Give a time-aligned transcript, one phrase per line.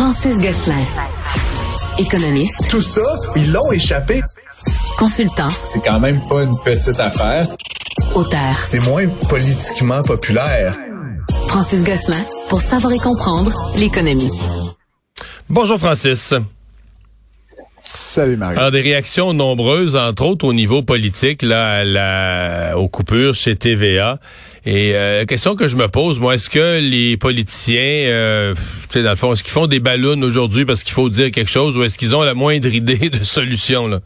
[0.00, 0.82] Francis Gosselin.
[1.98, 2.70] Économiste.
[2.70, 3.02] Tout ça,
[3.36, 4.22] ils l'ont échappé.
[4.96, 5.48] Consultant.
[5.62, 7.46] C'est quand même pas une petite affaire.
[8.14, 8.56] Auteur.
[8.62, 10.74] C'est moins politiquement populaire.
[11.48, 14.32] Francis Gosselin pour savoir et comprendre l'économie.
[15.50, 16.32] Bonjour Francis.
[17.82, 18.56] Salut Marie.
[18.56, 23.54] Alors des réactions nombreuses, entre autres au niveau politique, là, à la, aux coupures chez
[23.54, 24.18] TVA.
[24.66, 29.02] Et euh, question que je me pose, moi, est-ce que les politiciens, euh, tu sais,
[29.02, 31.78] dans le fond, est-ce qu'ils font des ballons aujourd'hui parce qu'il faut dire quelque chose,
[31.78, 34.00] ou est-ce qu'ils ont la moindre idée de solution là?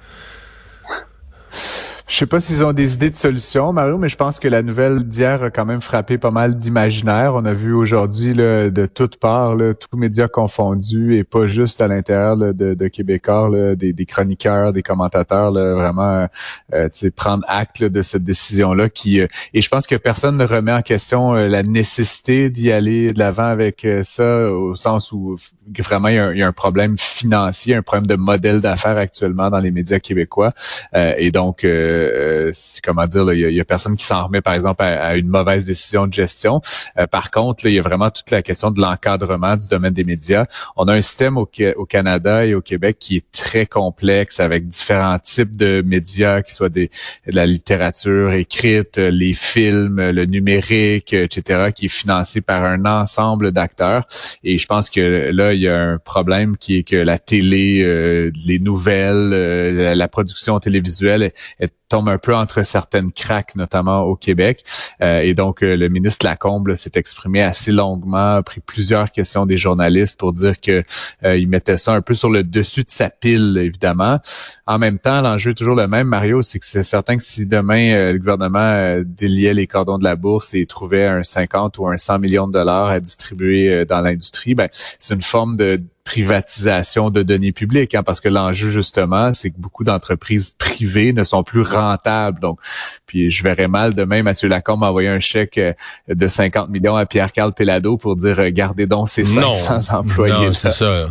[2.07, 4.63] Je sais pas s'ils ont des idées de solutions, Mario, mais je pense que la
[4.63, 7.35] nouvelle d'hier a quand même frappé pas mal d'imaginaires.
[7.35, 11.89] On a vu aujourd'hui de toutes parts, là, tous médias confondus et pas juste à
[11.89, 16.29] l'intérieur de, de Québécois, là, des, des, chroniqueurs, des commentateurs, là, vraiment
[16.75, 18.89] euh, prendre acte de cette décision-là.
[18.89, 22.71] qui euh, Et je pense que personne ne remet en question euh, la nécessité d'y
[22.71, 25.37] aller de l'avant avec euh, ça, au sens où
[25.79, 28.61] vraiment il y, a un, il y, a un, problème financier, un problème de modèle
[28.61, 30.53] d'affaires actuellement dans les médias québécois.
[30.95, 35.17] et donc euh, comment dire, il y, a personne qui s'en remet, par exemple, à,
[35.17, 36.61] une mauvaise décision de gestion.
[36.99, 40.05] Euh, par contre, il y a vraiment toute la question de l'encadrement du domaine des
[40.05, 40.45] médias.
[40.77, 45.19] On a un système au, Canada et au Québec qui est très complexe avec différents
[45.19, 46.91] types de médias, qui soient des,
[47.27, 53.53] de la littérature écrite, les films, le numérique, etc., qui est financé par un ensemble
[53.53, 54.07] d'acteurs.
[54.43, 57.83] Et je pense que là, il y a un problème qui est que la télé,
[57.83, 64.17] euh, les nouvelles, la, production télévisuelle est tombe un peu entre certaines craques, notamment au
[64.17, 64.65] Québec.
[65.01, 69.47] Euh, et donc, euh, le ministre Lacombe s'est exprimé assez longuement, a pris plusieurs questions
[69.47, 70.83] des journalistes pour dire que
[71.25, 74.19] euh, il mettait ça un peu sur le dessus de sa pile, évidemment.
[74.67, 77.47] En même temps, l'enjeu est toujours le même, Mario, c'est que c'est certain que si
[77.47, 81.97] demain le gouvernement déliait les cordons de la bourse et trouvait un 50 ou un
[81.97, 87.23] 100 millions de dollars à distribuer dans l'industrie, ben c'est une forme de privatisation de
[87.23, 91.63] données publiques, hein, parce que l'enjeu justement, c'est que beaucoup d'entreprises privées ne sont plus
[91.63, 92.41] rentables.
[92.41, 92.61] Donc,
[93.07, 95.73] puis je verrais mal demain Mathieu Lacombe envoyer un chèque euh,
[96.09, 100.35] de 50 millions à Pierre-Carl Pelado pour dire euh, gardez donc ces 500 employés.
[100.35, 101.07] Non, c'est ça.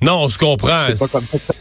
[0.00, 0.84] Non, on se comprend.
[0.86, 1.54] C'est pas comme ça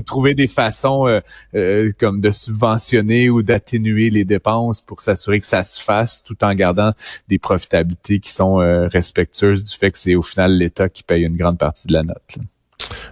[0.00, 1.20] trouver des façons euh,
[1.54, 6.36] euh, comme de subventionner ou d'atténuer les dépenses pour s'assurer que ça se fasse tout
[6.42, 6.92] en gardant
[7.28, 11.22] des profitabilités qui sont euh, respectueuses du fait que c'est au final l'État qui paye
[11.22, 12.38] une grande partie de la note.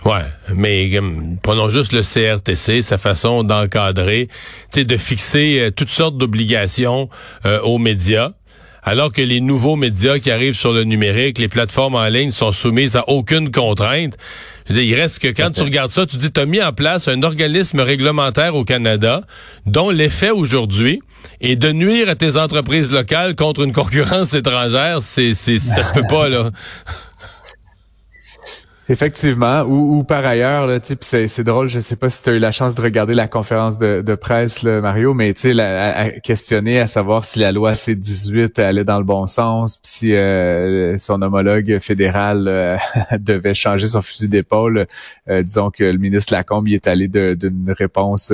[0.05, 0.91] Ouais, mais
[1.43, 4.29] prenons juste le CRTC, sa façon d'encadrer,
[4.75, 7.09] de fixer toutes sortes d'obligations
[7.63, 8.33] aux médias
[8.83, 12.53] alors que les nouveaux médias qui arrivent sur le numérique, les plateformes en ligne sont
[12.53, 14.17] soumises à aucune contrainte.
[14.69, 17.09] Je il reste que quand tu regardes ça, tu dis, tu as mis en place
[17.09, 19.23] un organisme réglementaire au Canada
[19.67, 21.01] dont l'effet aujourd'hui
[21.41, 24.99] est de nuire à tes entreprises locales contre une concurrence étrangère.
[25.01, 26.51] C'est, c'est, ça se peut pas, là.
[28.89, 32.33] Effectivement, ou, ou, par ailleurs, là, c'est, c'est drôle, je sais pas si tu as
[32.33, 35.61] eu la chance de regarder la conférence de, de presse, là, Mario, mais tu sais,
[35.61, 40.15] à, questionner à savoir si la loi C-18 allait dans le bon sens, puis si
[40.15, 42.77] euh, son homologue fédéral euh,
[43.21, 44.89] devait changer son fusil d'épaule.
[45.29, 48.33] Euh, disons que le ministre Lacombe y est allé d'une réponse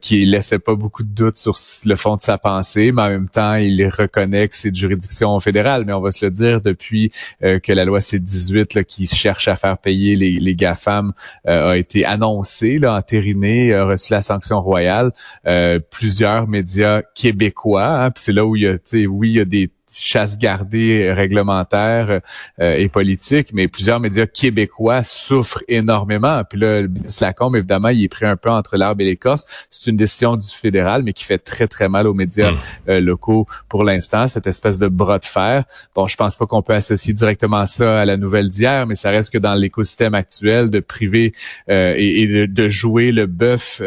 [0.00, 1.54] qui laissait pas beaucoup de doutes sur
[1.84, 5.38] le fond de sa pensée, mais en même temps, il reconnaît que c'est de juridiction
[5.40, 5.84] fédérale.
[5.86, 9.56] Mais on va se le dire depuis que la loi C-18 là, qui cherche à
[9.56, 11.12] faire payer les, les GAFAM
[11.48, 15.10] euh, a été annoncé, là, entériné, a reçu la sanction royale.
[15.46, 18.76] Euh, plusieurs médias québécois, hein, c'est là où il y a,
[19.08, 22.20] oui, il y a des chasse gardée réglementaire
[22.60, 26.42] euh, et politique, mais plusieurs médias québécois souffrent énormément.
[26.44, 29.46] Puis là, le ministre Lacombe, évidemment, il est pris un peu entre l'arbre et l'écorce.
[29.70, 32.56] C'est une décision du fédéral, mais qui fait très, très mal aux médias mmh.
[32.90, 35.64] euh, locaux pour l'instant, cette espèce de bras de fer.
[35.94, 39.10] Bon, je pense pas qu'on peut associer directement ça à la nouvelle d'hier, mais ça
[39.10, 41.32] reste que dans l'écosystème actuel de priver
[41.70, 43.80] euh, et, de, jouer le bœuf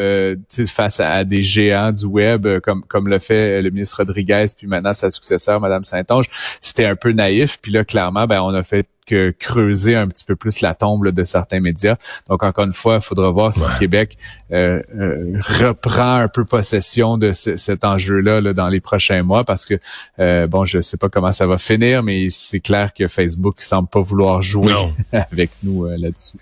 [0.67, 4.93] face à, des géants du web, comme, comme le fait le ministre Rodriguez, puis maintenant
[4.93, 5.98] sa successeur, Madame Saint
[6.61, 7.57] c'était un peu naïf.
[7.61, 11.09] Puis là, clairement, ben, on a fait que creuser un petit peu plus la tombe
[11.09, 11.95] de certains médias.
[12.29, 14.15] Donc, encore une fois, il faudra voir si Québec
[14.51, 19.79] euh, euh, reprend un peu possession de cet enjeu-là dans les prochains mois parce que,
[20.19, 23.89] euh, bon, je sais pas comment ça va finir, mais c'est clair que Facebook semble
[23.89, 24.75] pas vouloir jouer
[25.11, 26.37] avec nous là-dessus.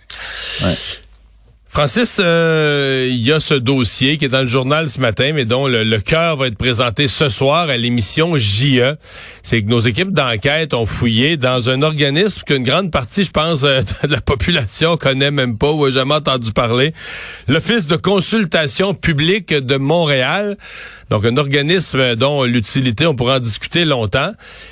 [1.77, 5.45] Francis, euh, il y a ce dossier qui est dans le journal ce matin, mais
[5.45, 8.95] dont le, cœur va être présenté ce soir à l'émission JE.
[9.43, 13.63] C'est que nos équipes d'enquête ont fouillé dans un organisme qu'une grande partie, je pense,
[13.63, 16.93] euh, de la population connaît même pas ou a jamais entendu parler.
[17.47, 20.57] L'Office de consultation publique de Montréal.
[21.09, 24.31] Donc, un organisme dont l'utilité, on pourra en discuter longtemps,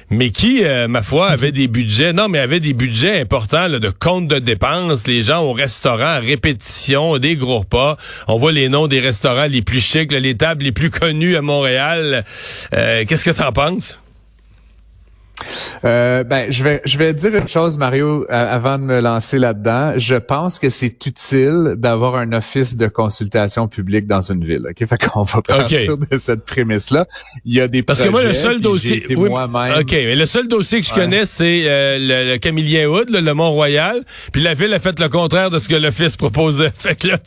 [0.09, 3.89] mais qui, euh, ma foi, avait des budgets, non, mais avait des budgets importants de
[3.89, 5.07] compte de dépenses.
[5.07, 7.97] Les gens au restaurant répétition, des gros repas.
[8.27, 11.41] On voit les noms des restaurants les plus chics, les tables les plus connues à
[11.41, 12.25] Montréal.
[12.73, 13.99] Euh, qu'est-ce que tu en penses?
[15.83, 19.93] Euh, ben, je vais, je vais dire une chose, Mario, avant de me lancer là-dedans.
[19.97, 24.67] Je pense que c'est utile d'avoir un office de consultation publique dans une ville.
[24.69, 27.05] Ok, fait qu'on va partir de cette prémisse-là.
[27.45, 30.47] Il y a des parce que moi le seul dossier, oui, ok, mais le seul
[30.47, 34.03] dossier que je connais c'est euh, le, Camillien Hood, le Mont-Royal.
[34.31, 36.71] Puis la ville a fait le contraire de ce que l'office proposait.
[36.77, 37.17] Fait que là,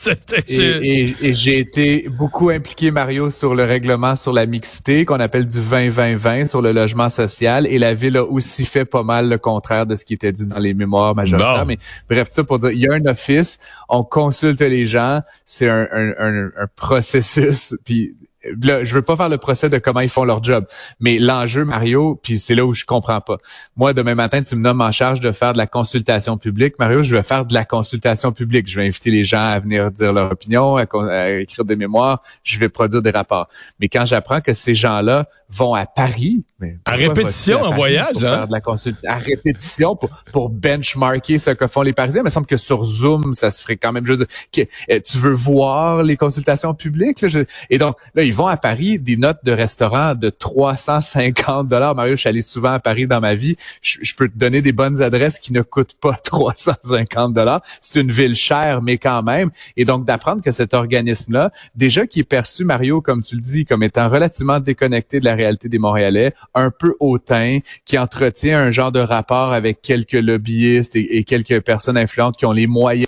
[0.47, 5.45] et, et, j'ai été beaucoup impliqué, Mario, sur le règlement sur la mixité qu'on appelle
[5.45, 9.37] du 20-20-20 sur le logement social et la ville a aussi fait pas mal le
[9.37, 11.65] contraire de ce qui était dit dans les mémoires majoritaires.
[11.65, 11.77] Mais
[12.09, 13.57] bref, ça pour dire, il y a un office,
[13.89, 19.15] on consulte les gens, c'est un, un, un, un processus, puis là, je veux pas
[19.15, 20.65] faire le procès de comment ils font leur job,
[20.99, 23.37] mais l'enjeu, Mario, puis c'est là où je comprends pas.
[23.75, 26.79] Moi, demain matin, tu me nommes en charge de faire de la consultation publique.
[26.79, 28.69] Mario, je vais faire de la consultation publique.
[28.69, 32.21] Je vais inviter les gens à venir dire leur opinion, à, écrire des mémoires.
[32.43, 33.47] Je vais produire des rapports.
[33.79, 38.21] Mais quand j'apprends que ces gens-là vont à Paris, mais à répétition en voyage, pour
[38.21, 42.21] Faire de la consultation, à répétition pour, pour benchmarker ce que font les Parisiens.
[42.21, 44.05] Il me semble que sur Zoom, ça se ferait quand même.
[44.05, 47.21] Je veux dire, eh, tu veux voir les consultations publiques?
[47.21, 51.95] Là, et donc, là, ils à Paris des notes de restaurant de 350 dollars.
[51.95, 53.55] Mario, je suis allé souvent à Paris dans ma vie.
[53.81, 57.61] Je, peux te donner des bonnes adresses qui ne coûtent pas 350 dollars.
[57.81, 59.49] C'est une ville chère, mais quand même.
[59.77, 63.65] Et donc, d'apprendre que cet organisme-là, déjà qui est perçu, Mario, comme tu le dis,
[63.65, 68.71] comme étant relativement déconnecté de la réalité des Montréalais, un peu hautain, qui entretient un
[68.71, 73.07] genre de rapport avec quelques lobbyistes et quelques personnes influentes qui ont les moyens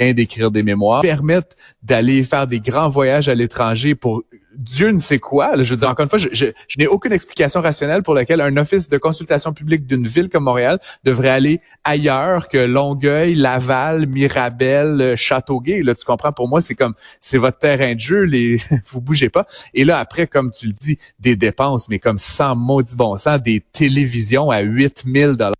[0.00, 4.24] d'écrire des mémoires, permettent d'aller faire des grands voyages à l'étranger pour
[4.56, 5.54] Dieu ne sait quoi.
[5.62, 6.46] je veux dire, encore une fois, je,
[6.78, 10.78] n'ai aucune explication rationnelle pour laquelle un office de consultation publique d'une ville comme Montréal
[11.04, 15.82] devrait aller ailleurs que Longueuil, Laval, Mirabel, Châteauguay.
[15.82, 16.32] Là, tu comprends?
[16.32, 19.46] Pour moi, c'est comme, c'est votre terrain de jeu, les, vous bougez pas.
[19.74, 23.40] Et là, après, comme tu le dis, des dépenses, mais comme sans maudit bon sens,
[23.42, 25.54] des télévisions à 8000 dollars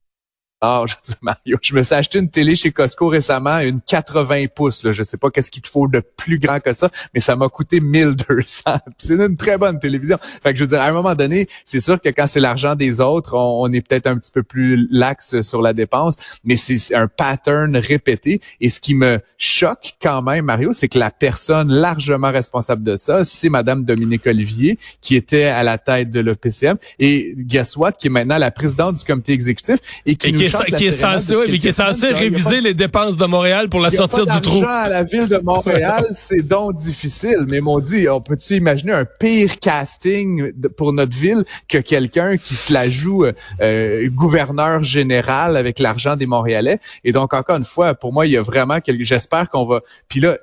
[0.64, 4.46] ah, je dis Mario, je me suis acheté une télé chez Costco récemment, une 80
[4.54, 4.84] pouces.
[4.84, 4.92] Là.
[4.92, 7.48] Je sais pas qu'est-ce qu'il te faut de plus grand que ça, mais ça m'a
[7.48, 8.62] coûté 1200.
[8.98, 10.18] c'est une très bonne télévision.
[10.42, 12.76] Fait que je veux dire, à un moment donné, c'est sûr que quand c'est l'argent
[12.76, 16.14] des autres, on, est peut-être un petit peu plus lax sur la dépense,
[16.44, 18.40] mais c'est un pattern répété.
[18.60, 22.94] Et ce qui me choque quand même, Mario, c'est que la personne largement responsable de
[22.94, 27.92] ça, c'est Madame Dominique Olivier, qui était à la tête de l'OPCM, et guess what,
[27.92, 30.51] qui est maintenant la présidente du comité exécutif et qui nous qui est
[30.90, 34.40] censé, oui, mais qui est censé réviser les dépenses de Montréal pour la sortir du
[34.40, 34.64] trou.
[34.66, 37.44] à la ville de Montréal, c'est donc difficile.
[37.46, 42.54] Mais m'ont dit, on peut-tu imaginer un pire casting pour notre ville que quelqu'un qui
[42.54, 43.24] se la joue
[43.60, 46.78] euh, gouverneur général avec l'argent des Montréalais?
[47.04, 49.80] Et donc, encore une fois, pour moi, il y a vraiment quelque, j'espère qu'on va,
[50.08, 50.36] puis là,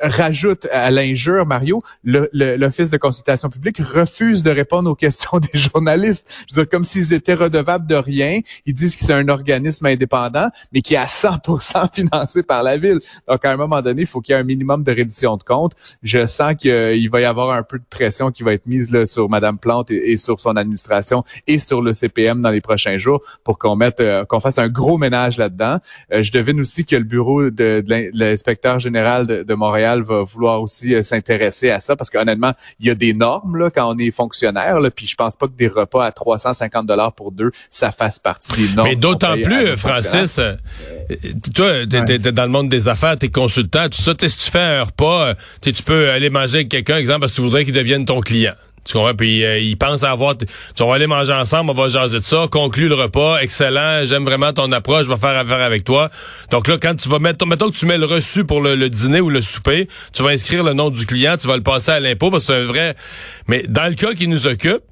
[0.00, 6.26] rajoute à l'injure, Mario, l'Office de consultation publique refuse de répondre aux questions des journalistes.
[6.48, 8.40] Je veux dire, comme s'ils étaient redevables de rien.
[8.66, 12.76] Ils disent que c'est un organisme indépendant, mais qui est à 100% financé par la
[12.76, 12.98] ville.
[13.28, 15.42] Donc, à un moment donné, il faut qu'il y ait un minimum de reddition de
[15.42, 15.74] comptes.
[16.02, 19.06] Je sens qu'il va y avoir un peu de pression qui va être mise là,
[19.06, 23.22] sur Madame Plante et, sur son administration et sur le CPM dans les prochains jours
[23.44, 25.78] pour qu'on mette, euh, qu'on fasse un gros ménage là-dedans.
[26.12, 30.62] Euh, je devine aussi que le bureau de, l'inspecteur général de, de Montréal va vouloir
[30.62, 33.98] aussi euh, s'intéresser à ça parce qu'honnêtement, il y a des normes là, quand on
[33.98, 37.50] est fonctionnaire, là, puis je pense pas que des repas à 350 dollars pour deux,
[37.70, 38.88] ça fasse partie des normes.
[38.88, 40.54] Mais d'autant plus, Francis, euh,
[41.54, 44.84] toi, t'es, dans le monde des affaires, t'es consultant, tout ça, si tu fais un
[44.84, 48.20] repas, tu peux aller manger avec quelqu'un, exemple, parce que tu voudrais qu'il devienne ton
[48.20, 48.54] client.
[48.84, 49.14] Tu comprends?
[49.14, 50.36] Puis euh, il pense avoir...
[50.36, 50.46] Tu
[50.78, 54.52] vas aller manger ensemble, on va jaser de ça, conclue le repas, excellent, j'aime vraiment
[54.52, 56.10] ton approche, je vais faire affaire avec toi.
[56.50, 57.46] Donc là, quand tu vas mettre...
[57.46, 60.62] Mettons que tu mets le reçu pour le, dîner ou le souper, tu vas inscrire
[60.62, 62.96] le nom du client, tu vas le passer à l'impôt parce que c'est un vrai...
[63.48, 64.82] Mais dans le cas qui nous occupe,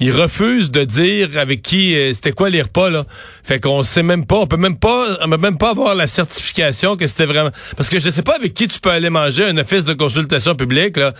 [0.00, 3.04] il refuse de dire avec qui euh, c'était quoi les repas là.
[3.42, 6.06] Fait qu'on sait même pas, on peut même pas, on peut même pas avoir la
[6.06, 9.44] certification que c'était vraiment parce que je sais pas avec qui tu peux aller manger
[9.44, 11.12] un office de consultation publique là.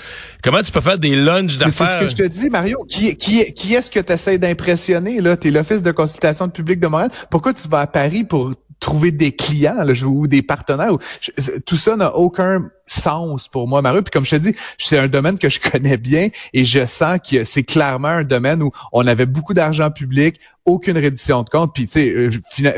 [0.42, 3.16] Comment tu peux faire des lunchs d'affaires C'est ce que je te dis Mario, qui
[3.16, 7.10] qui qui est-ce que tu essaies d'impressionner là, t'es l'office de consultation publique de Montréal.
[7.30, 10.92] Pourquoi tu vas à Paris pour trouver des clients là, ou des partenaires.
[11.66, 14.02] Tout ça n'a aucun sens pour moi, Mario.
[14.02, 17.18] Puis comme je te dis, c'est un domaine que je connais bien et je sens
[17.28, 21.74] que c'est clairement un domaine où on avait beaucoup d'argent public, aucune reddition de compte.
[21.74, 22.30] Puis, tu sais, euh,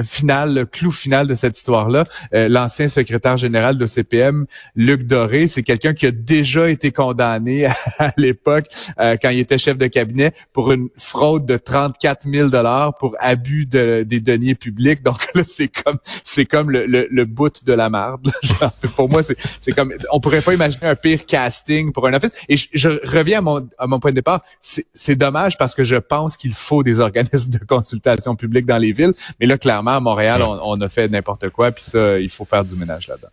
[0.05, 5.49] final, le clou final de cette histoire-là, euh, l'ancien secrétaire général de CPM, Luc Doré,
[5.49, 7.67] c'est quelqu'un qui a déjà été condamné
[7.99, 8.67] à, l'époque,
[9.00, 13.17] euh, quand il était chef de cabinet, pour une fraude de 34 000 dollars pour
[13.19, 15.02] abus de, des deniers publics.
[15.02, 18.31] Donc là, c'est comme c'est comme le, le, bout de la marde.
[18.97, 22.30] pour moi, c'est comme on pourrait pas imaginer un pire casting pour un office.
[22.49, 24.42] Et je, reviens à mon, à mon point de départ.
[24.61, 28.92] C'est dommage parce que je pense qu'il faut des organismes de consultation publique dans les
[28.92, 29.12] villes.
[29.38, 32.64] Mais là, clairement, à Montréal, on, a fait n'importe quoi, puis ça, il faut faire
[32.64, 33.28] du ménage là-dedans.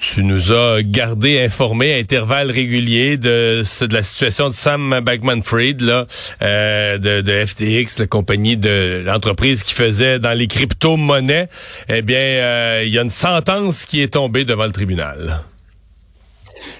[0.00, 5.80] Tu nous as gardé informés à intervalles réguliers de, de la situation de Sam Bankman-Fried,
[5.80, 6.06] là,
[6.42, 11.48] euh, de, de, FTX, la compagnie de l'entreprise qui faisait dans les crypto-monnaies.
[11.88, 15.40] Eh bien, euh, il y a une sentence qui est tombée devant le tribunal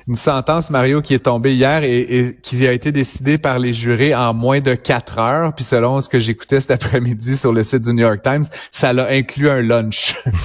[0.06, 4.14] une sentence, Mario, qui est tombée hier et, qui a été décidée par les jurés
[4.14, 5.54] en moins de quatre heures.
[5.54, 8.92] Puis selon ce que j'écoutais cet après-midi sur le site du New York Times, ça
[8.92, 10.14] l'a inclus un lunch.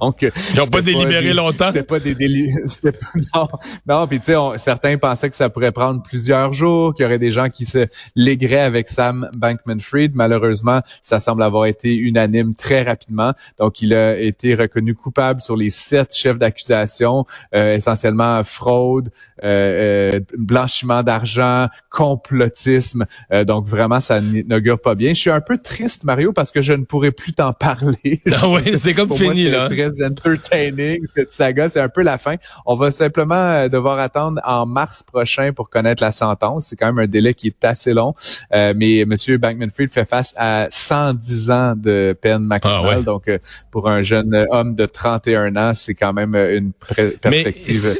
[0.00, 0.22] donc,
[0.54, 1.66] Ils n'ont pas délibéré longtemps.
[1.66, 2.14] C'était pas des
[3.34, 3.48] non,
[3.86, 4.06] non.
[4.06, 7.30] Puis tu sais, certains pensaient que ça pourrait prendre plusieurs jours, qu'il y aurait des
[7.30, 10.12] gens qui se légueraient avec Sam Bankman-Fried.
[10.14, 13.32] Malheureusement, ça semble avoir été unanime très rapidement.
[13.58, 19.10] Donc, il a été reconnu coupable sur les sept chefs d'accusation, euh, essentiellement fraude,
[19.42, 23.04] euh, euh, blanchiment d'argent, complotisme.
[23.32, 25.10] Euh, donc vraiment, ça n'augure pas bien.
[25.10, 28.22] Je suis un peu triste, Mario, parce que je ne pourrais plus t'en parler.
[28.32, 29.68] Ah oui, c'est comme fini là.
[29.68, 32.36] Très entertaining cette saga, c'est un peu la fin.
[32.64, 36.66] On va simplement devoir attendre en mars prochain pour connaître la sentence.
[36.68, 38.14] C'est quand même un délai qui est assez long,
[38.50, 42.98] mais Monsieur Bankman-Fried fait face à 110 ans de peine maximale.
[43.00, 43.30] Ah donc
[43.70, 46.72] pour un jeune homme de 31 ans, c'est quand même une
[47.20, 47.98] perspective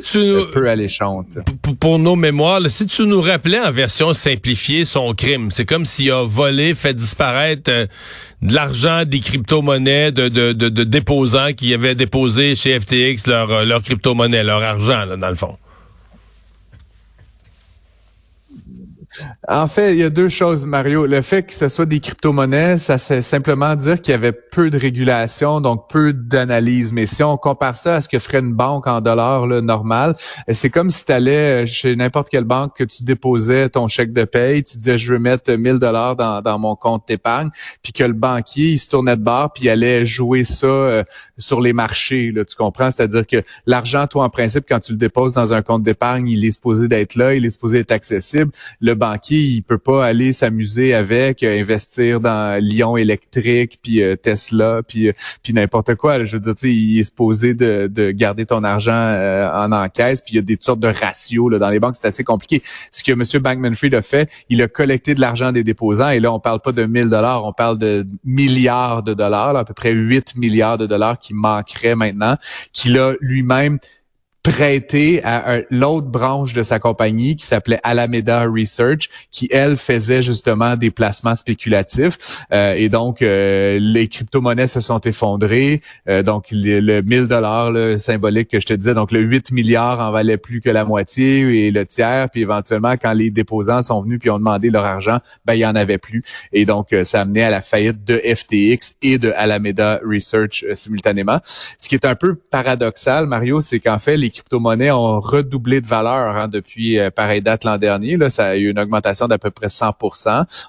[1.80, 6.10] Pour nos mémoires, si tu nous rappelais en version simplifiée son crime, c'est comme s'il
[6.10, 7.86] a volé, fait disparaître euh,
[8.42, 13.64] de l'argent des crypto-monnaies de, de, de, déposants qui avaient déposé chez FTX leur, euh,
[13.64, 15.56] leur crypto-monnaie, leur argent, dans le fond.
[19.48, 21.06] En fait, il y a deux choses, Mario.
[21.06, 24.70] Le fait que ce soit des crypto-monnaies, ça c'est simplement dire qu'il y avait peu
[24.70, 26.92] de régulation, donc peu d'analyse.
[26.92, 30.14] Mais si on compare ça à ce que ferait une banque en dollars là, normal,
[30.48, 34.12] c'est comme si tu allais euh, chez n'importe quelle banque que tu déposais ton chèque
[34.12, 37.50] de paye, tu disais je veux mettre 1000 dollars dans, mon compte d'épargne,
[37.82, 41.04] puis que le banquier il se tournait de bord puis allait jouer ça euh,
[41.36, 42.30] sur les marchés.
[42.30, 42.90] Là, tu comprends?
[42.90, 46.44] C'est-à-dire que l'argent, toi en principe, quand tu le déposes dans un compte d'épargne, il
[46.44, 48.50] est supposé d'être là, il est supposé être accessible.
[48.80, 54.16] Le banquier, il peut pas aller s'amuser avec, euh, investir dans Lyon électrique, puis euh,
[54.16, 56.24] Tesla, puis euh, puis n'importe quoi.
[56.24, 60.36] Je veux dire, il est supposé de, de garder ton argent en encaisse, puis il
[60.36, 62.62] y a des sortes de ratios là, dans les banques, c'est assez compliqué.
[62.90, 63.42] Ce que M.
[63.42, 66.72] Bankman-Fried a fait, il a collecté de l'argent des déposants, et là, on parle pas
[66.72, 70.86] de 1000 dollars, on parle de milliards de dollars, à peu près 8 milliards de
[70.86, 72.36] dollars qui manqueraient maintenant,
[72.72, 73.78] qu'il a lui-même
[74.44, 80.76] prêté à l'autre branche de sa compagnie qui s'appelait Alameda Research, qui elle faisait justement
[80.76, 82.44] des placements spéculatifs.
[82.52, 85.80] Euh, et donc euh, les crypto-monnaies se sont effondrées.
[86.10, 90.12] Euh, donc le, 1000 dollars symbolique que je te disais, donc le 8 milliards en
[90.12, 92.28] valait plus que la moitié et le tiers.
[92.28, 95.66] Puis éventuellement, quand les déposants sont venus puis ont demandé leur argent, ben il y
[95.66, 96.22] en avait plus.
[96.52, 101.40] Et donc ça a mené à la faillite de FTX et de Alameda Research simultanément.
[101.78, 105.86] Ce qui est un peu paradoxal, Mario, c'est qu'en fait les crypto-monnaies ont redoublé de
[105.86, 108.16] valeur hein, depuis euh, pareille date l'an dernier.
[108.16, 109.94] Là, ça a eu une augmentation d'à peu près 100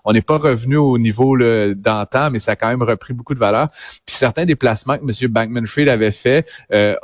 [0.05, 3.39] On n'est pas revenu au niveau d'antan, mais ça a quand même repris beaucoup de
[3.39, 3.69] valeur.
[4.05, 5.31] Puis certains des placements que M.
[5.31, 6.95] Bankman-Fried avait fait euh,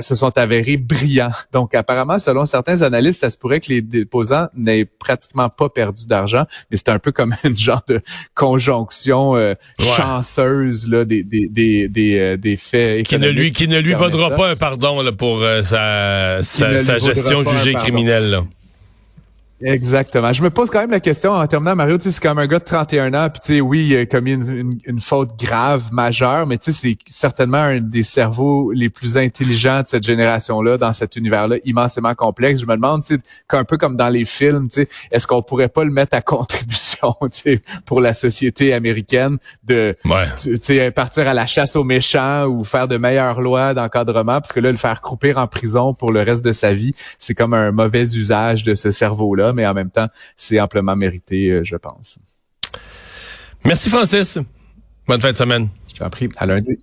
[0.00, 1.30] se sont avérés brillants.
[1.52, 6.06] Donc apparemment, selon certains analystes, ça se pourrait que les déposants n'aient pratiquement pas perdu
[6.06, 8.00] d'argent, mais c'est un peu comme une genre de
[8.34, 13.68] conjonction euh, chanceuse là, des, des, des, des, euh, des faits qui ne lui qui
[13.68, 16.03] ne lui vaudra pas un pardon là, pour sa
[16.42, 18.40] sa, gestion jugée criminelle.
[19.60, 20.32] Exactement.
[20.32, 22.46] Je me pose quand même la question en terminant, Mario, tu sais, c'est comme un
[22.48, 25.90] gars de 31 ans, puis tu sais, oui, il a commis une, une, faute grave,
[25.92, 30.76] majeure, mais tu sais, c'est certainement un des cerveaux les plus intelligents de cette génération-là,
[30.76, 32.60] dans cet univers-là immensément complexe.
[32.60, 33.20] Je me demande, tu sais,
[33.56, 36.20] un peu comme dans les films, tu sais, est-ce qu'on pourrait pas le mettre à
[36.20, 39.96] contribution, tu sais, pour la société américaine de,
[40.42, 44.52] tu sais, partir à la chasse aux méchants ou faire de meilleures lois d'encadrement, parce
[44.52, 47.54] que là, le faire croupir en prison pour le reste de sa vie, c'est comme
[47.54, 51.76] un mauvais usage de ce cerveau-là mais en même temps, c'est amplement mérité, euh, je
[51.76, 52.18] pense.
[53.64, 54.38] Merci Francis.
[55.06, 55.68] Bonne fin de semaine.
[55.92, 56.28] Je t'en prie.
[56.36, 56.78] À lundi.